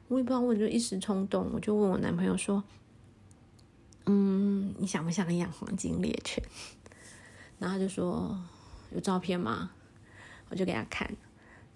[0.09, 2.65] 我也不知道，我就一时冲动，我就问我男朋友说
[4.07, 6.43] ：“嗯，你想不想养黄金猎犬？”
[7.61, 8.35] 然后他就说
[8.95, 9.73] ：“有照片吗？”
[10.49, 11.15] 我就给他看。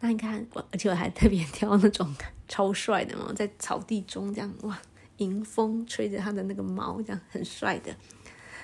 [0.01, 2.11] 那你看，我而且我还特别挑那种
[2.49, 4.81] 超帅的嘛，在草地中这样哇，
[5.19, 7.95] 迎风吹着他的那个毛，这样很帅的。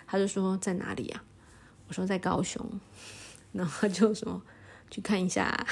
[0.08, 1.22] 他就说在哪里呀？
[1.86, 2.60] 我说在高雄，
[3.52, 4.42] 然后他就说
[4.90, 5.66] 去看一下。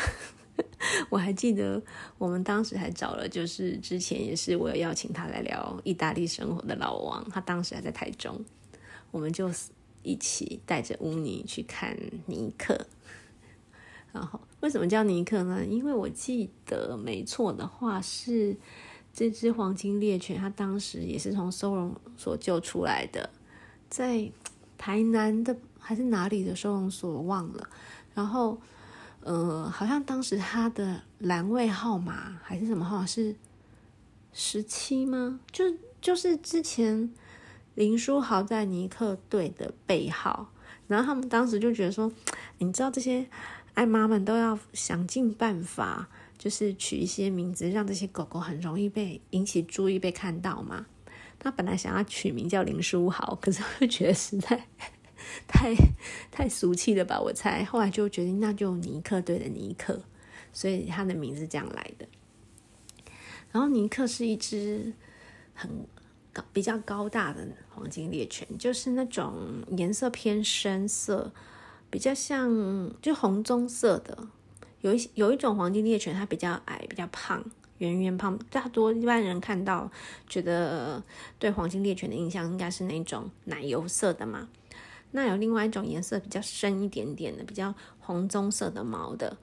[1.11, 1.83] 我还记得
[2.17, 8.43] 我们当时还找了，就是之前也是我有邀请他来聊意大利生活的老王，他当时还在台中，
[9.11, 9.51] 我们就
[10.03, 11.95] 一起带着乌尼去看
[12.25, 12.87] 尼克。
[14.13, 15.63] 然后为什么叫尼克呢？
[15.63, 18.57] 因为我记得没错的话是
[19.13, 23.29] 这只黄金猎犬，它当时也是从收容所救出来的。
[23.89, 24.31] 在
[24.77, 27.69] 台南的还是哪里的收容所忘了，
[28.15, 28.59] 然后，
[29.21, 33.35] 呃，好像当时他的栏位号码还是什么号码是
[34.33, 35.41] 十七吗？
[35.51, 35.65] 就
[36.01, 37.13] 就是之前
[37.75, 40.51] 林书豪在尼克队的背号，
[40.89, 42.13] 然后他们当时就觉得说，
[42.59, 43.27] 你知道这些
[43.75, 50.87] 爱妈们都要想尽办法，就是取一些名字，让这些狗狗很容易被引起注意，被看到嘛。
[51.47, 54.67] 他本来想要取名叫林书豪，可是我觉得实在
[55.47, 55.73] 太
[56.33, 57.63] 太俗气了吧，我猜。
[57.63, 60.03] 后来就决定那就尼克队的尼克，
[60.53, 62.09] 所以他的名字这样来的。
[63.53, 64.93] 然后尼克是一只
[65.55, 65.71] 很
[66.33, 71.33] 高、比较高大的黄金猎犬，就是那种颜色偏深色，
[71.89, 74.27] 比较像就红棕色的。
[74.81, 77.49] 有一有一种黄金猎犬，它比较矮，比较胖。
[77.79, 79.91] 圆圆胖，大多一般人看到
[80.27, 81.03] 觉得
[81.39, 84.49] 对黄金猎犬的印象应该是那种奶油色的嘛。
[85.13, 89.37] 那有另外一种颜色比较深一点点的，比较红棕色的毛的。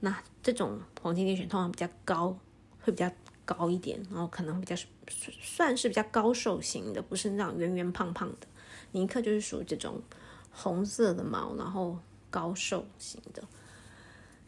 [0.00, 2.38] 那这种黄金猎犬通常比较高，
[2.80, 3.10] 会比较
[3.44, 4.76] 高一点，然后可能比较
[5.40, 8.46] 算是比较高瘦型的，不是那种圆圆胖胖的。
[8.92, 10.00] 尼克就是属于这种
[10.50, 11.98] 红色的毛，然后
[12.30, 13.42] 高瘦型的。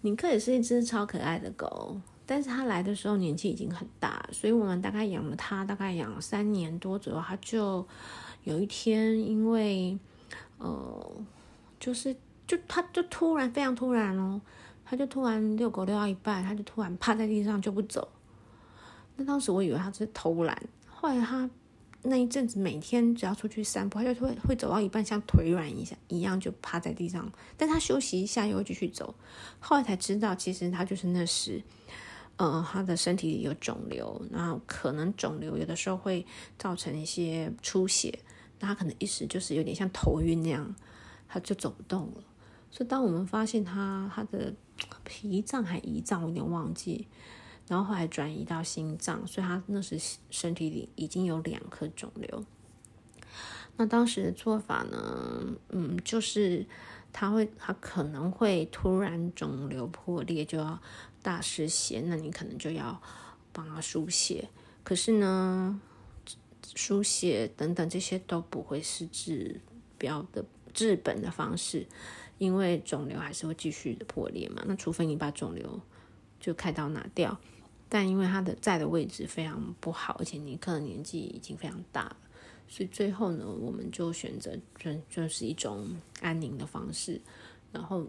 [0.03, 2.01] 尼克也是一只超可爱的狗。
[2.31, 7.85] 但是他来的时候年纪已经很大，所以我们大概养了他大概养了三年多左右，他就
[8.45, 9.99] 有一天因为
[10.59, 11.13] 呃，
[11.81, 12.15] 就是
[12.47, 14.41] 就他就突然非常突然哦，
[14.85, 18.09] 它就突然遛狗遛到一半，它就突然趴在地上就不走。
[19.17, 21.51] 那当时我以为它是偷懒，后来它
[22.03, 29.17] 那一阵子每天只要出去散步，它就会会走到一半像腿软一下一样就趴在地上，但它休息一下又会继续走。
[29.59, 31.61] 后来才知道，其实它就是那时，
[32.41, 36.25] 呃，他的身体里有肿瘤，然后可能肿瘤有的时候会
[36.57, 38.19] 造成一些出血，
[38.61, 40.75] 那他可能一时就是有点像头晕那样，
[41.29, 42.25] 他就走不动了。
[42.71, 44.55] 所以当我们发现他，他的
[45.05, 47.07] 脾脏还胰脏，我有点忘记。
[47.69, 50.01] 然后后来转移到心脏，所以他那时
[50.31, 52.43] 身体里已经有两颗肿瘤。
[53.77, 56.67] 那当时的做法呢，嗯，就是
[57.13, 60.81] 他会，他可能会突然肿瘤破裂，就要
[61.23, 63.01] 大失血，那你可能就要
[63.53, 64.49] 帮他输血。
[64.83, 65.81] 可是呢，
[66.75, 69.61] 输血等等这些都不会是治
[69.99, 71.87] 标的治本的方式，
[72.39, 74.63] 因为肿瘤还是会继续的破裂嘛。
[74.67, 75.81] 那除非你把肿瘤
[76.39, 77.39] 就开刀拿掉。
[77.93, 82.17] 但因为他的在的位置非常不好，而且尼克的年纪已经非常大了，
[82.69, 85.89] 所以最后呢，我们就选择就就是一种
[86.21, 87.21] 安宁的方式。
[87.73, 88.07] 然后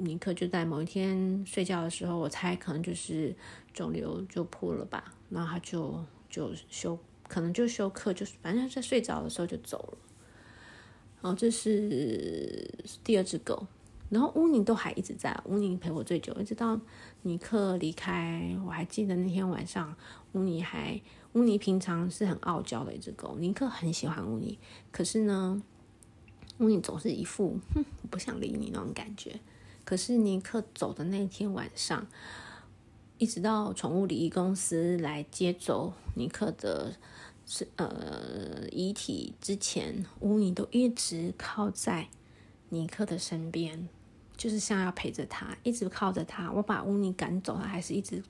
[0.00, 3.34] 尼克就在某一天睡觉的时候，我猜可能就是
[3.72, 9.98] 肿瘤就破了吧，然后他就就休，可能就休克，就是反正在睡着的时候就走了。
[11.22, 12.68] 然后这是
[13.04, 13.66] 第二只狗。
[14.08, 16.80] 然后乌尼都还一直在，乌尼陪我最久，一直到
[17.22, 18.58] 尼克离开。
[18.66, 19.94] 我还记得那天晚上，
[20.32, 21.00] 乌尼还，
[21.34, 24.58] 乌尼平常是很傲娇的一只狗，尼克很喜欢乌尼，
[24.90, 25.62] 可是呢，
[26.58, 29.38] 乌尼总是一副哼，不想理你那种感觉。
[29.90, 32.06] 可是尼克走的那天晚上，
[33.18, 36.94] 一直到宠物礼仪公司来接走尼克的
[37.44, 42.06] 是呃遗体之前，乌尼都一直靠在
[42.68, 43.88] 尼克的身边。
[44.36, 46.52] 就是像要陪着他，一直靠着他。
[46.52, 48.22] 我把乌尼赶走，他还是一直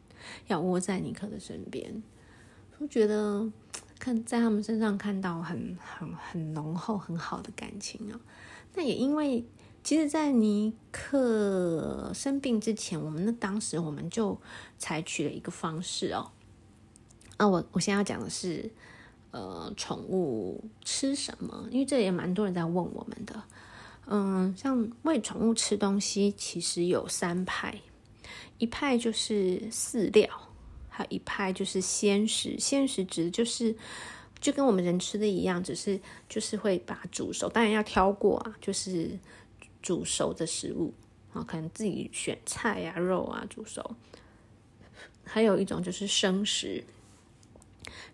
[0.47, 2.03] 要窝在尼克的身边。
[2.79, 3.47] 我觉得
[3.99, 8.19] 看在他们身上看到很很很浓厚、很好的感情啊。
[8.75, 9.45] 那也因为，
[9.83, 14.39] 其实，在尼克生病之前，我们那当时我们就
[14.79, 16.31] 采取了一个方式哦。
[17.39, 18.71] 啊，我我现在要讲的是，
[19.31, 21.67] 呃，宠物吃什么？
[21.71, 23.43] 因为这也蛮多人在问我们的。
[24.07, 27.81] 嗯，像喂宠物吃东西，其实有三派，
[28.59, 30.29] 一派就是饲料，
[30.89, 32.59] 还有一派就是鲜食。
[32.59, 33.75] 鲜食指的就是
[34.41, 39.19] 就跟我们人吃的一样，只是就是会把煮熟，当然要挑过啊，就是
[39.83, 40.95] 煮熟的食物
[41.33, 43.95] 啊，可能自己选菜啊、肉啊煮熟。
[45.25, 46.85] 还有一种就是生食，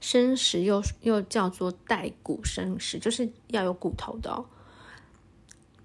[0.00, 4.44] 生食又又叫做带骨生食，就是要有骨头的哦。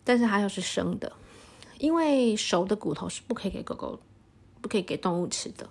[0.04, 1.14] 但是它又是生的，
[1.78, 4.00] 因为熟的骨头是不可以给狗狗、
[4.60, 5.70] 不可以给动物吃的。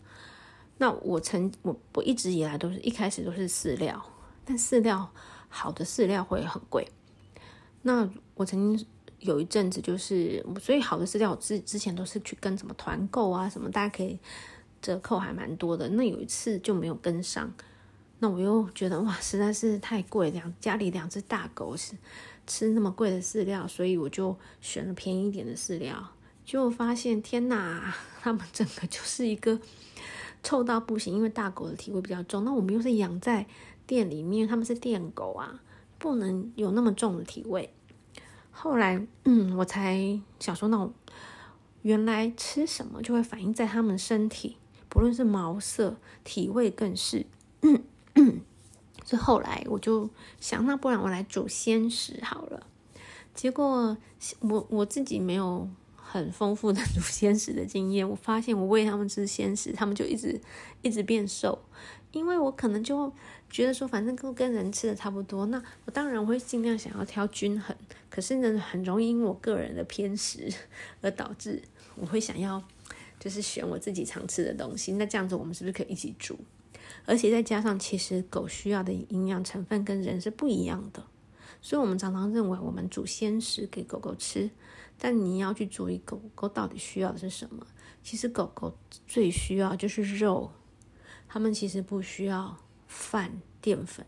[0.79, 4.03] 那我曾我我一直以来都是一开始都是饲料，
[4.47, 5.13] 但饲料
[5.49, 6.89] 好的饲料会很贵。
[7.83, 8.87] 那我曾经
[9.21, 14.19] 有一阵子就是，所以好的饲料之之前都是去跟什么团购啊什么，大家可以
[14.83, 15.89] 折扣还蛮多的。
[15.91, 17.53] 那有一次就没有跟上，
[18.19, 21.95] 那我又觉得哇，实在是太贵，两家里两只大狗是。
[22.47, 26.11] 吃那么贵的饲料，所以我就选了便宜一点的饲料，
[26.45, 29.57] 结果发现天哪，他们整个就是一个
[30.43, 31.15] 臭到不行。
[31.15, 33.47] 因为大狗的体味比较重，那我们又是养在
[33.87, 35.63] 店里面，他们是店狗啊，
[35.97, 37.73] 不能有那么重的体味。
[38.51, 40.93] 后来，嗯，我才想说，那我
[41.83, 44.57] 原来吃什么就会反映在他们身体，
[44.89, 47.27] 不论是毛色、体味，更是。
[47.63, 47.83] 嗯
[48.15, 48.41] 嗯
[49.05, 50.09] 所以后来我就
[50.41, 52.67] 想，那不然我来煮鲜食好了。
[53.35, 53.97] 结果
[54.41, 60.41] 我我自己没有很丰富的 煮鲜食的经验，我发现我喂他们吃鲜食，他们就一直
[60.83, 61.59] 一直变瘦。
[62.13, 63.13] 因为我可能就
[63.49, 67.77] 觉得说，反正跟跟人吃的差不多，那我当然会尽量想要挑均衡。
[68.09, 70.53] 可是呢，很容易因我个人的偏食
[71.01, 71.63] 而导致
[71.97, 72.63] 我会想要
[73.19, 74.93] 就是选我自己常吃的东西。
[74.95, 76.39] 那这样子，我们是不是可以一起煮？
[77.07, 81.05] 而且再加上，其实狗需要的营养成分跟人是不一样的，
[81.63, 84.51] 所以我们常常认为我们煮鲜食给狗狗吃，
[84.99, 87.65] 但你要去注意狗狗到底需要的是什么。
[88.03, 90.51] 其实狗狗最需要就是肉，
[91.33, 92.57] 他们其实不需要
[92.89, 94.05] 饭、淀粉，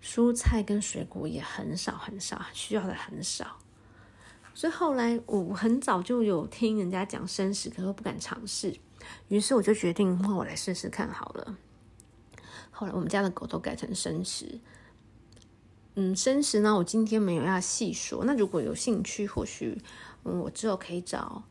[0.00, 3.58] 蔬菜跟水果也很少很少，需要的很少。
[4.54, 8.76] 所以后来我很早就有听人家讲生食，可是我不敢尝试。
[9.26, 11.56] 于是我就决定，那我来试试看好了。
[12.70, 14.60] 后来我们家的狗都改成生食。
[15.96, 18.24] 嗯，生食呢，我今天没有要细说。
[18.24, 19.82] 那如果有兴趣，或许，
[20.22, 21.42] 我之后可以找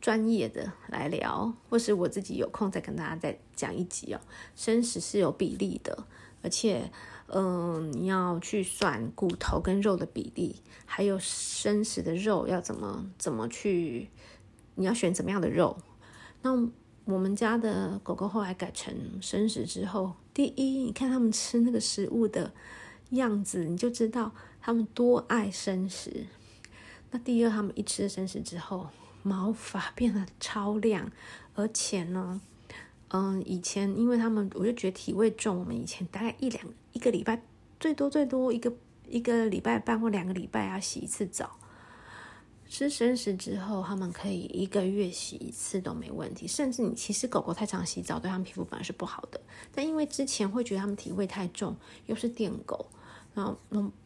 [0.00, 4.20] 专业的来聊，或是我自己有空再跟大家再讲一集哦。
[4.56, 6.06] 生食是有比例的，
[6.42, 6.90] 而且，
[7.26, 14.08] 嗯、你要去算骨头跟肉的比例，还有生食的肉要怎么怎么去，
[14.76, 15.76] 你要选怎么样的肉。
[16.42, 16.68] 那
[17.04, 22.52] 我们家的狗狗后来改成生食之后，第一，你看他们吃那个食物的
[23.10, 26.26] 样子，你就知道他们多爱生食。
[27.10, 28.88] 那第二，他们一吃生食之后，
[29.22, 31.10] 毛发变得超亮，
[31.54, 32.40] 而且呢，
[33.08, 37.42] 嗯，以前因为他们，我就觉得体味重，我们以前大概一两一个礼拜，
[37.78, 38.72] 最多最多一个
[39.08, 41.56] 一个礼拜半或两个礼拜要洗一次澡。
[42.68, 46.46] 吃生食之后，他们可以一个月洗一次都没问题。
[46.46, 49.40] 甚至你其实狗狗太常洗澡，对他们皮肤本来是不好的。
[49.74, 52.88] 但因为之前会觉得他们体味太重，又是电狗，
[53.34, 53.58] 然后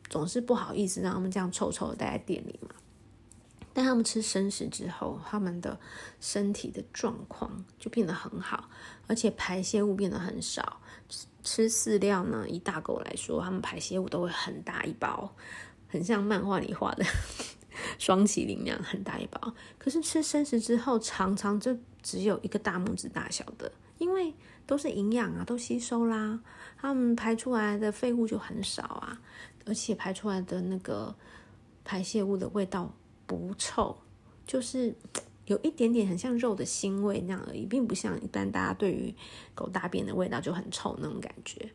[0.09, 2.71] 总是不好意思让他们这样臭臭的待在店里嘛。
[3.75, 5.79] 但他们吃生食之后，他们的
[6.21, 8.71] 身体的状况就变得很好，
[9.09, 10.81] 而且排泄物变得很少。
[11.43, 15.35] 吃饲料呢，以大狗来说，他们排泄物都会很大一包，
[15.89, 17.05] 很像漫画里画的
[17.99, 19.53] 双麒麟那样很大一包。
[19.77, 24.33] 可是吃生食之后，常常就只有一个大拇指大小的，因为
[24.67, 26.41] 都是营养啊，都吸收啦，
[26.79, 29.21] 他们排出来的废物就很少啊，
[29.67, 31.15] 而且排出来的那个
[31.85, 32.95] 排泄物的味道。
[33.27, 33.97] 不臭，
[34.47, 34.95] 就是
[35.47, 39.15] 有一点点很像肉的腥味那样而已，并不像一般大家对于
[39.55, 41.71] 狗大便的味道就很臭那种感觉。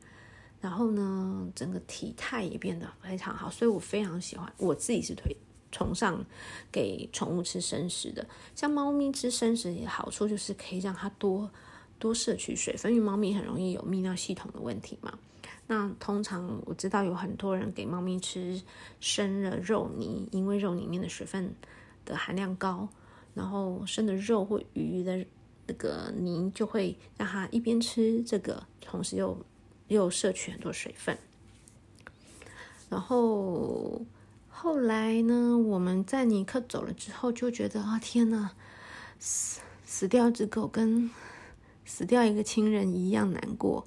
[0.62, 4.52] 然后呢，整个体态也变得非常好，所以我非常喜欢。
[4.58, 5.36] 我自己是推
[5.72, 6.26] 崇尚
[6.72, 11.50] 给宠物吃生食的，像猫咪吃生食好处就是可以让它多
[11.98, 15.18] 多摄取水分，因为猫咪很容易有泌尿系统的问题嘛。
[15.72, 18.60] 那通常我知道有很多人给猫咪吃
[19.00, 21.54] 生的肉泥，因为肉里面的水分
[22.06, 22.90] 的含量高，
[23.36, 25.24] 然后生的肉或鱼的
[25.68, 29.46] 那个泥就会让它一边吃这个，同时又
[29.90, 31.16] 又摄取很多水分。
[32.90, 34.04] 然后
[34.50, 38.54] 后来呢，我们在尼克走了之后，就觉得啊，天哪，
[39.20, 41.12] 死死掉一只狗跟
[41.86, 43.86] 死掉一个亲人一样难过。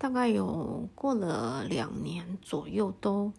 [0.00, 3.30] 大概有过了两年左右，都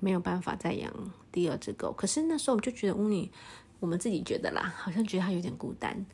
[0.00, 0.92] 没有办法再养
[1.30, 1.92] 第二只狗。
[1.92, 3.30] 可是那时候我就觉得乌尼，
[3.78, 6.04] 我们自己觉得啦，好像觉得它有点孤单，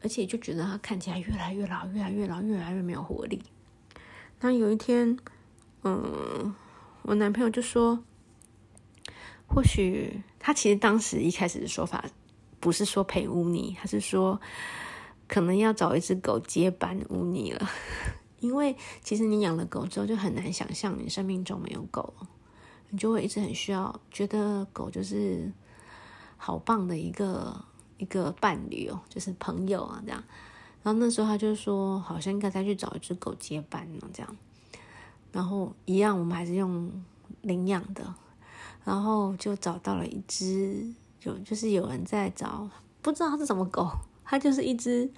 [0.00, 3.42] 而且就觉得它看起来越来越老，越来越老，越来越没有活力。
[4.38, 5.18] 那有一天，
[5.82, 6.54] 嗯，
[7.02, 7.98] 我男朋友就说，
[9.48, 12.04] 或许他其实当时一开始的说法
[12.60, 14.40] 不是说陪乌尼，他是说
[15.26, 17.68] 可能要找一只狗接班乌尼了。
[18.42, 22.12] 因为其实你养了狗之后，就很难想象你生命中没有狗，
[22.90, 25.50] 你就会一直很需要，觉得狗就是
[26.36, 27.64] 好棒的一个
[27.98, 30.22] 一个伴侣哦，就是朋友啊这样。
[30.82, 34.36] 然后那时候他就说，好像应该再去找一只狗接班呢这样。
[35.30, 36.90] 然后一样，我们还是用
[37.42, 38.12] 领养的，
[38.84, 42.68] 然后就找到了一只，就就是有人在找，
[43.00, 43.88] 不知道它是什么狗，
[44.24, 45.08] 它就是一只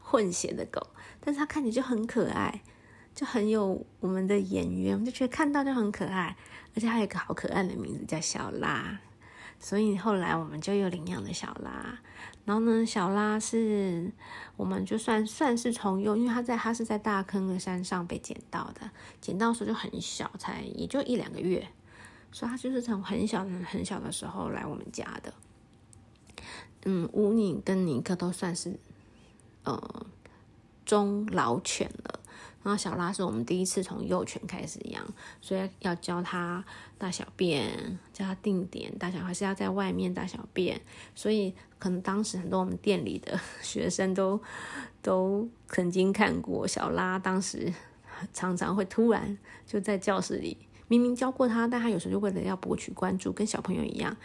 [0.00, 0.86] 混血的狗。
[1.24, 2.60] 但是它看起来就很可爱，
[3.14, 6.36] 就很有我们的眼缘，我们就觉得看到就很可爱，
[6.76, 9.00] 而且还有一个好可爱的名字叫小拉，
[9.58, 11.98] 所以后来我们就又领养了小拉。
[12.44, 14.12] 然后呢，小拉是
[14.58, 18.90] 我们就算算是从幼，因为它在它是在大坑的山上被捡到的，
[19.22, 21.66] 捡到的时候就很小，才也就一两个月，
[22.32, 25.32] 所以它就是从很小很小的时候来我们家的。
[26.84, 28.78] 嗯，乌尼跟尼克都算是，
[29.62, 30.06] 呃。
[30.84, 32.20] 中老犬了，
[32.62, 35.04] 然后小拉是我们第一次从幼犬开始养，
[35.40, 36.64] 所以要教它
[36.98, 40.80] 大小便，教它定点大小，还是要在外面大小便，
[41.14, 44.40] 所以可能当时很多我们店里的学生都
[45.02, 47.72] 都曾经看过小拉，当时
[48.32, 50.56] 常常会突然就在教室里，
[50.88, 54.16] 明明教过他，但他有时候就为了要博取关注，跟小朋友一样。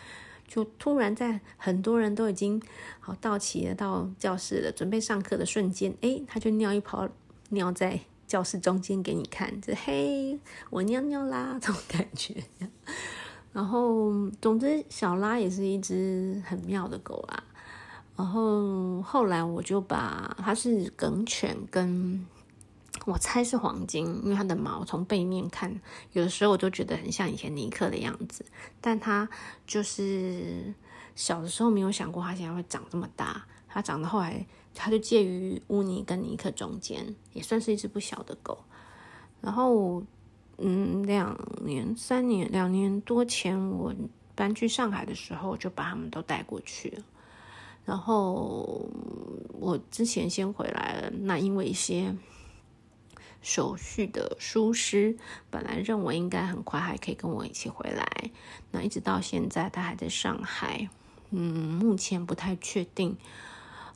[0.50, 2.60] 就突然在很多人都已经
[3.00, 7.08] 好到齐了，到教室了，准备上课的瞬间，诶，他就尿一泡
[7.50, 10.40] 尿在教室中间给你看，就嘿，
[10.72, 12.44] 我尿尿啦，这种感觉。
[13.54, 17.44] 然后，总之，小拉也是一只很妙的狗啦。
[18.18, 22.26] 然后后来我就把它是梗犬跟。
[23.10, 25.82] 我猜是黄金，因为它的毛从背面看，
[26.14, 28.46] 有的时候我都觉得很像以前尼克的样子。
[28.80, 29.28] 但它
[29.66, 30.74] 就是
[31.16, 33.46] 小的时候没有想过，它现在会长这么大。
[33.68, 38.58] 它长到后来，它就介于乌尼跟尼克中间，也算是一只不小的狗。
[39.42, 40.04] 然后，
[40.58, 43.94] 嗯，两年、三年、两年多前，我
[44.36, 47.04] 搬去上海的时候，就把它们都带过去了。
[47.86, 48.90] 然后
[49.52, 52.16] 我之前先回来了，那因为一些
[53.42, 55.18] 手续的疏失，
[55.50, 58.32] 本来认为应该很快还可以跟我一起回来，
[58.72, 60.90] 那一直到现在他还在上海，
[61.32, 63.18] 嗯，目前不太确定，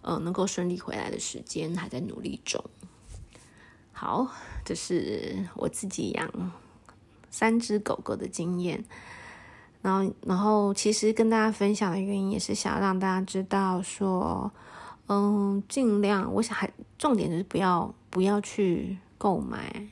[0.01, 2.63] 呃，能够顺利回来的时间还在努力中。
[3.91, 4.27] 好，
[4.65, 6.51] 这是我自己养
[7.29, 8.83] 三只狗狗的经验。
[9.81, 14.49] 然后，然后，其实跟大家分享的原因也是想让大家知道，说，
[15.07, 19.88] 嗯，尽量，我想还重点就是不要不要去购买，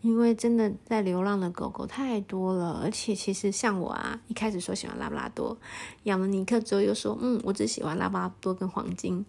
[0.00, 5.54] 因为真的在流浪的狗狗太多了，而且其实像我啊，一开始说喜欢拉布拉多，
[6.04, 9.22] 养了尼克之后又说，嗯，我只喜欢拉布拉多跟黄金，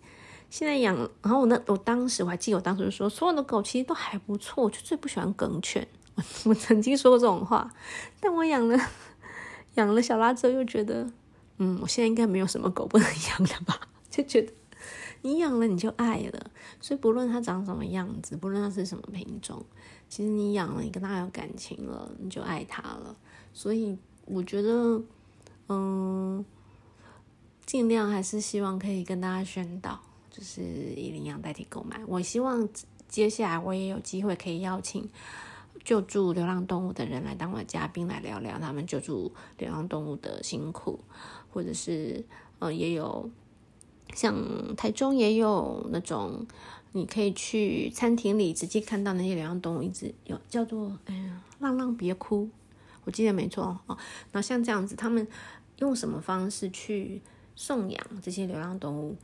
[0.49, 7.69] 现在养，然后我那我当时我还记得我当时就说，所有的狗其实都还不错，我就最不喜欢梗犬，我我曾经说过这种话，
[8.21, 8.79] 但我养了。
[9.75, 11.09] 养了小拉之后，又觉得，
[11.57, 13.79] 嗯，我现在应该没有什么狗不能养了吧？
[14.09, 14.51] 就觉得
[15.21, 19.63] 你养了你就爱了，所以不论它长什么样子，不论它是什么品种，
[20.09, 23.15] 其实你养了，你跟它有感情了，你就爱它了。
[23.53, 25.01] 所以我觉得，
[25.67, 26.45] 嗯，
[27.65, 29.99] 尽量还是希望可以跟大家宣导，
[30.29, 32.01] 就是以领养代替购买。
[32.07, 32.67] 我希望
[33.07, 35.09] 接下来我也有机会可以邀请。
[35.85, 40.99] 救助流浪动物的人来当我的嘉宾，来聊聊他们救助流浪动物的辛苦，
[41.49, 42.23] 或者是
[42.59, 43.27] 呃，也有
[44.13, 46.45] 像台中也有那种，
[46.91, 52.49] 你可以去餐厅里直接看到那些流浪动物，一直有叫做哎呀，浪浪别哭，
[53.03, 53.97] 我记得没错哦。
[54.31, 55.27] 那像这样子，他们
[55.77, 57.21] 用什么方式去
[57.55, 59.15] 送养这些流浪动物？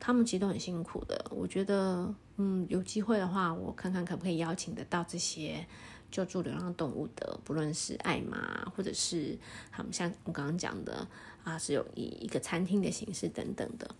[0.00, 5.66] 他们其实都很辛苦的，我觉得，嗯，有机会的话，我看看可不可以邀请得到这些
[6.10, 9.38] 救助流浪动物的，不论是爱妈，或者是
[9.72, 11.08] 他们像我刚刚讲的
[11.42, 13.94] 啊，是有以一个餐厅的形式等等的，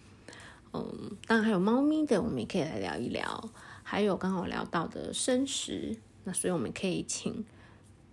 [0.75, 3.51] 嗯，当然还有猫咪的，我们也可以来聊一聊，
[3.83, 7.45] 还有刚好聊到的生食，那所以我们可以请。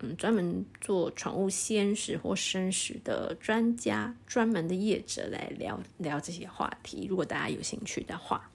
[0.04, 7.06] 嗯，专门做宠物鲜食或生食的专家、专门的业者来聊聊这些话题。
[7.08, 8.50] 如果大家有兴趣的话，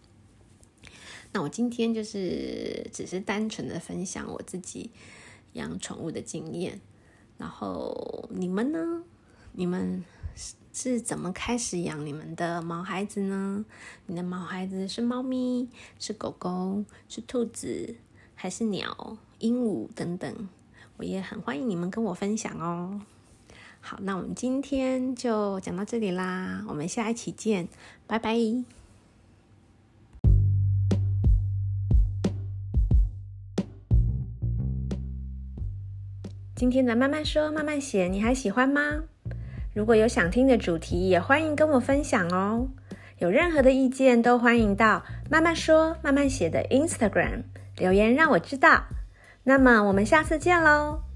[1.31, 4.91] 那我今天就是只是单纯的分享我自己
[5.53, 6.81] 养宠物的经验。
[7.37, 9.03] 然后你们呢？
[9.53, 10.03] 你们
[10.71, 13.65] 是怎么开始养你们的毛孩子呢？
[14.05, 15.67] 你的毛孩子是猫咪、
[15.97, 17.95] 是狗狗、是兔子，
[18.35, 20.47] 还是鸟、鹦鹉等等？
[20.97, 23.01] 我也很欢迎你们跟我分享哦。
[23.79, 27.67] 好，那我们今天就讲到这里啦，我们下一期见，
[28.05, 28.35] 拜拜。
[36.55, 39.03] 今天的慢慢说慢慢写，你还喜欢吗？
[39.77, 42.67] 如果有想听的主题，也欢迎跟我分享哦。
[43.19, 47.43] 有任何的意见，都欢迎到慢慢说慢慢写的 Instagram
[47.77, 48.85] 留言，让我知道。
[49.43, 51.06] 那么我们下次见喽。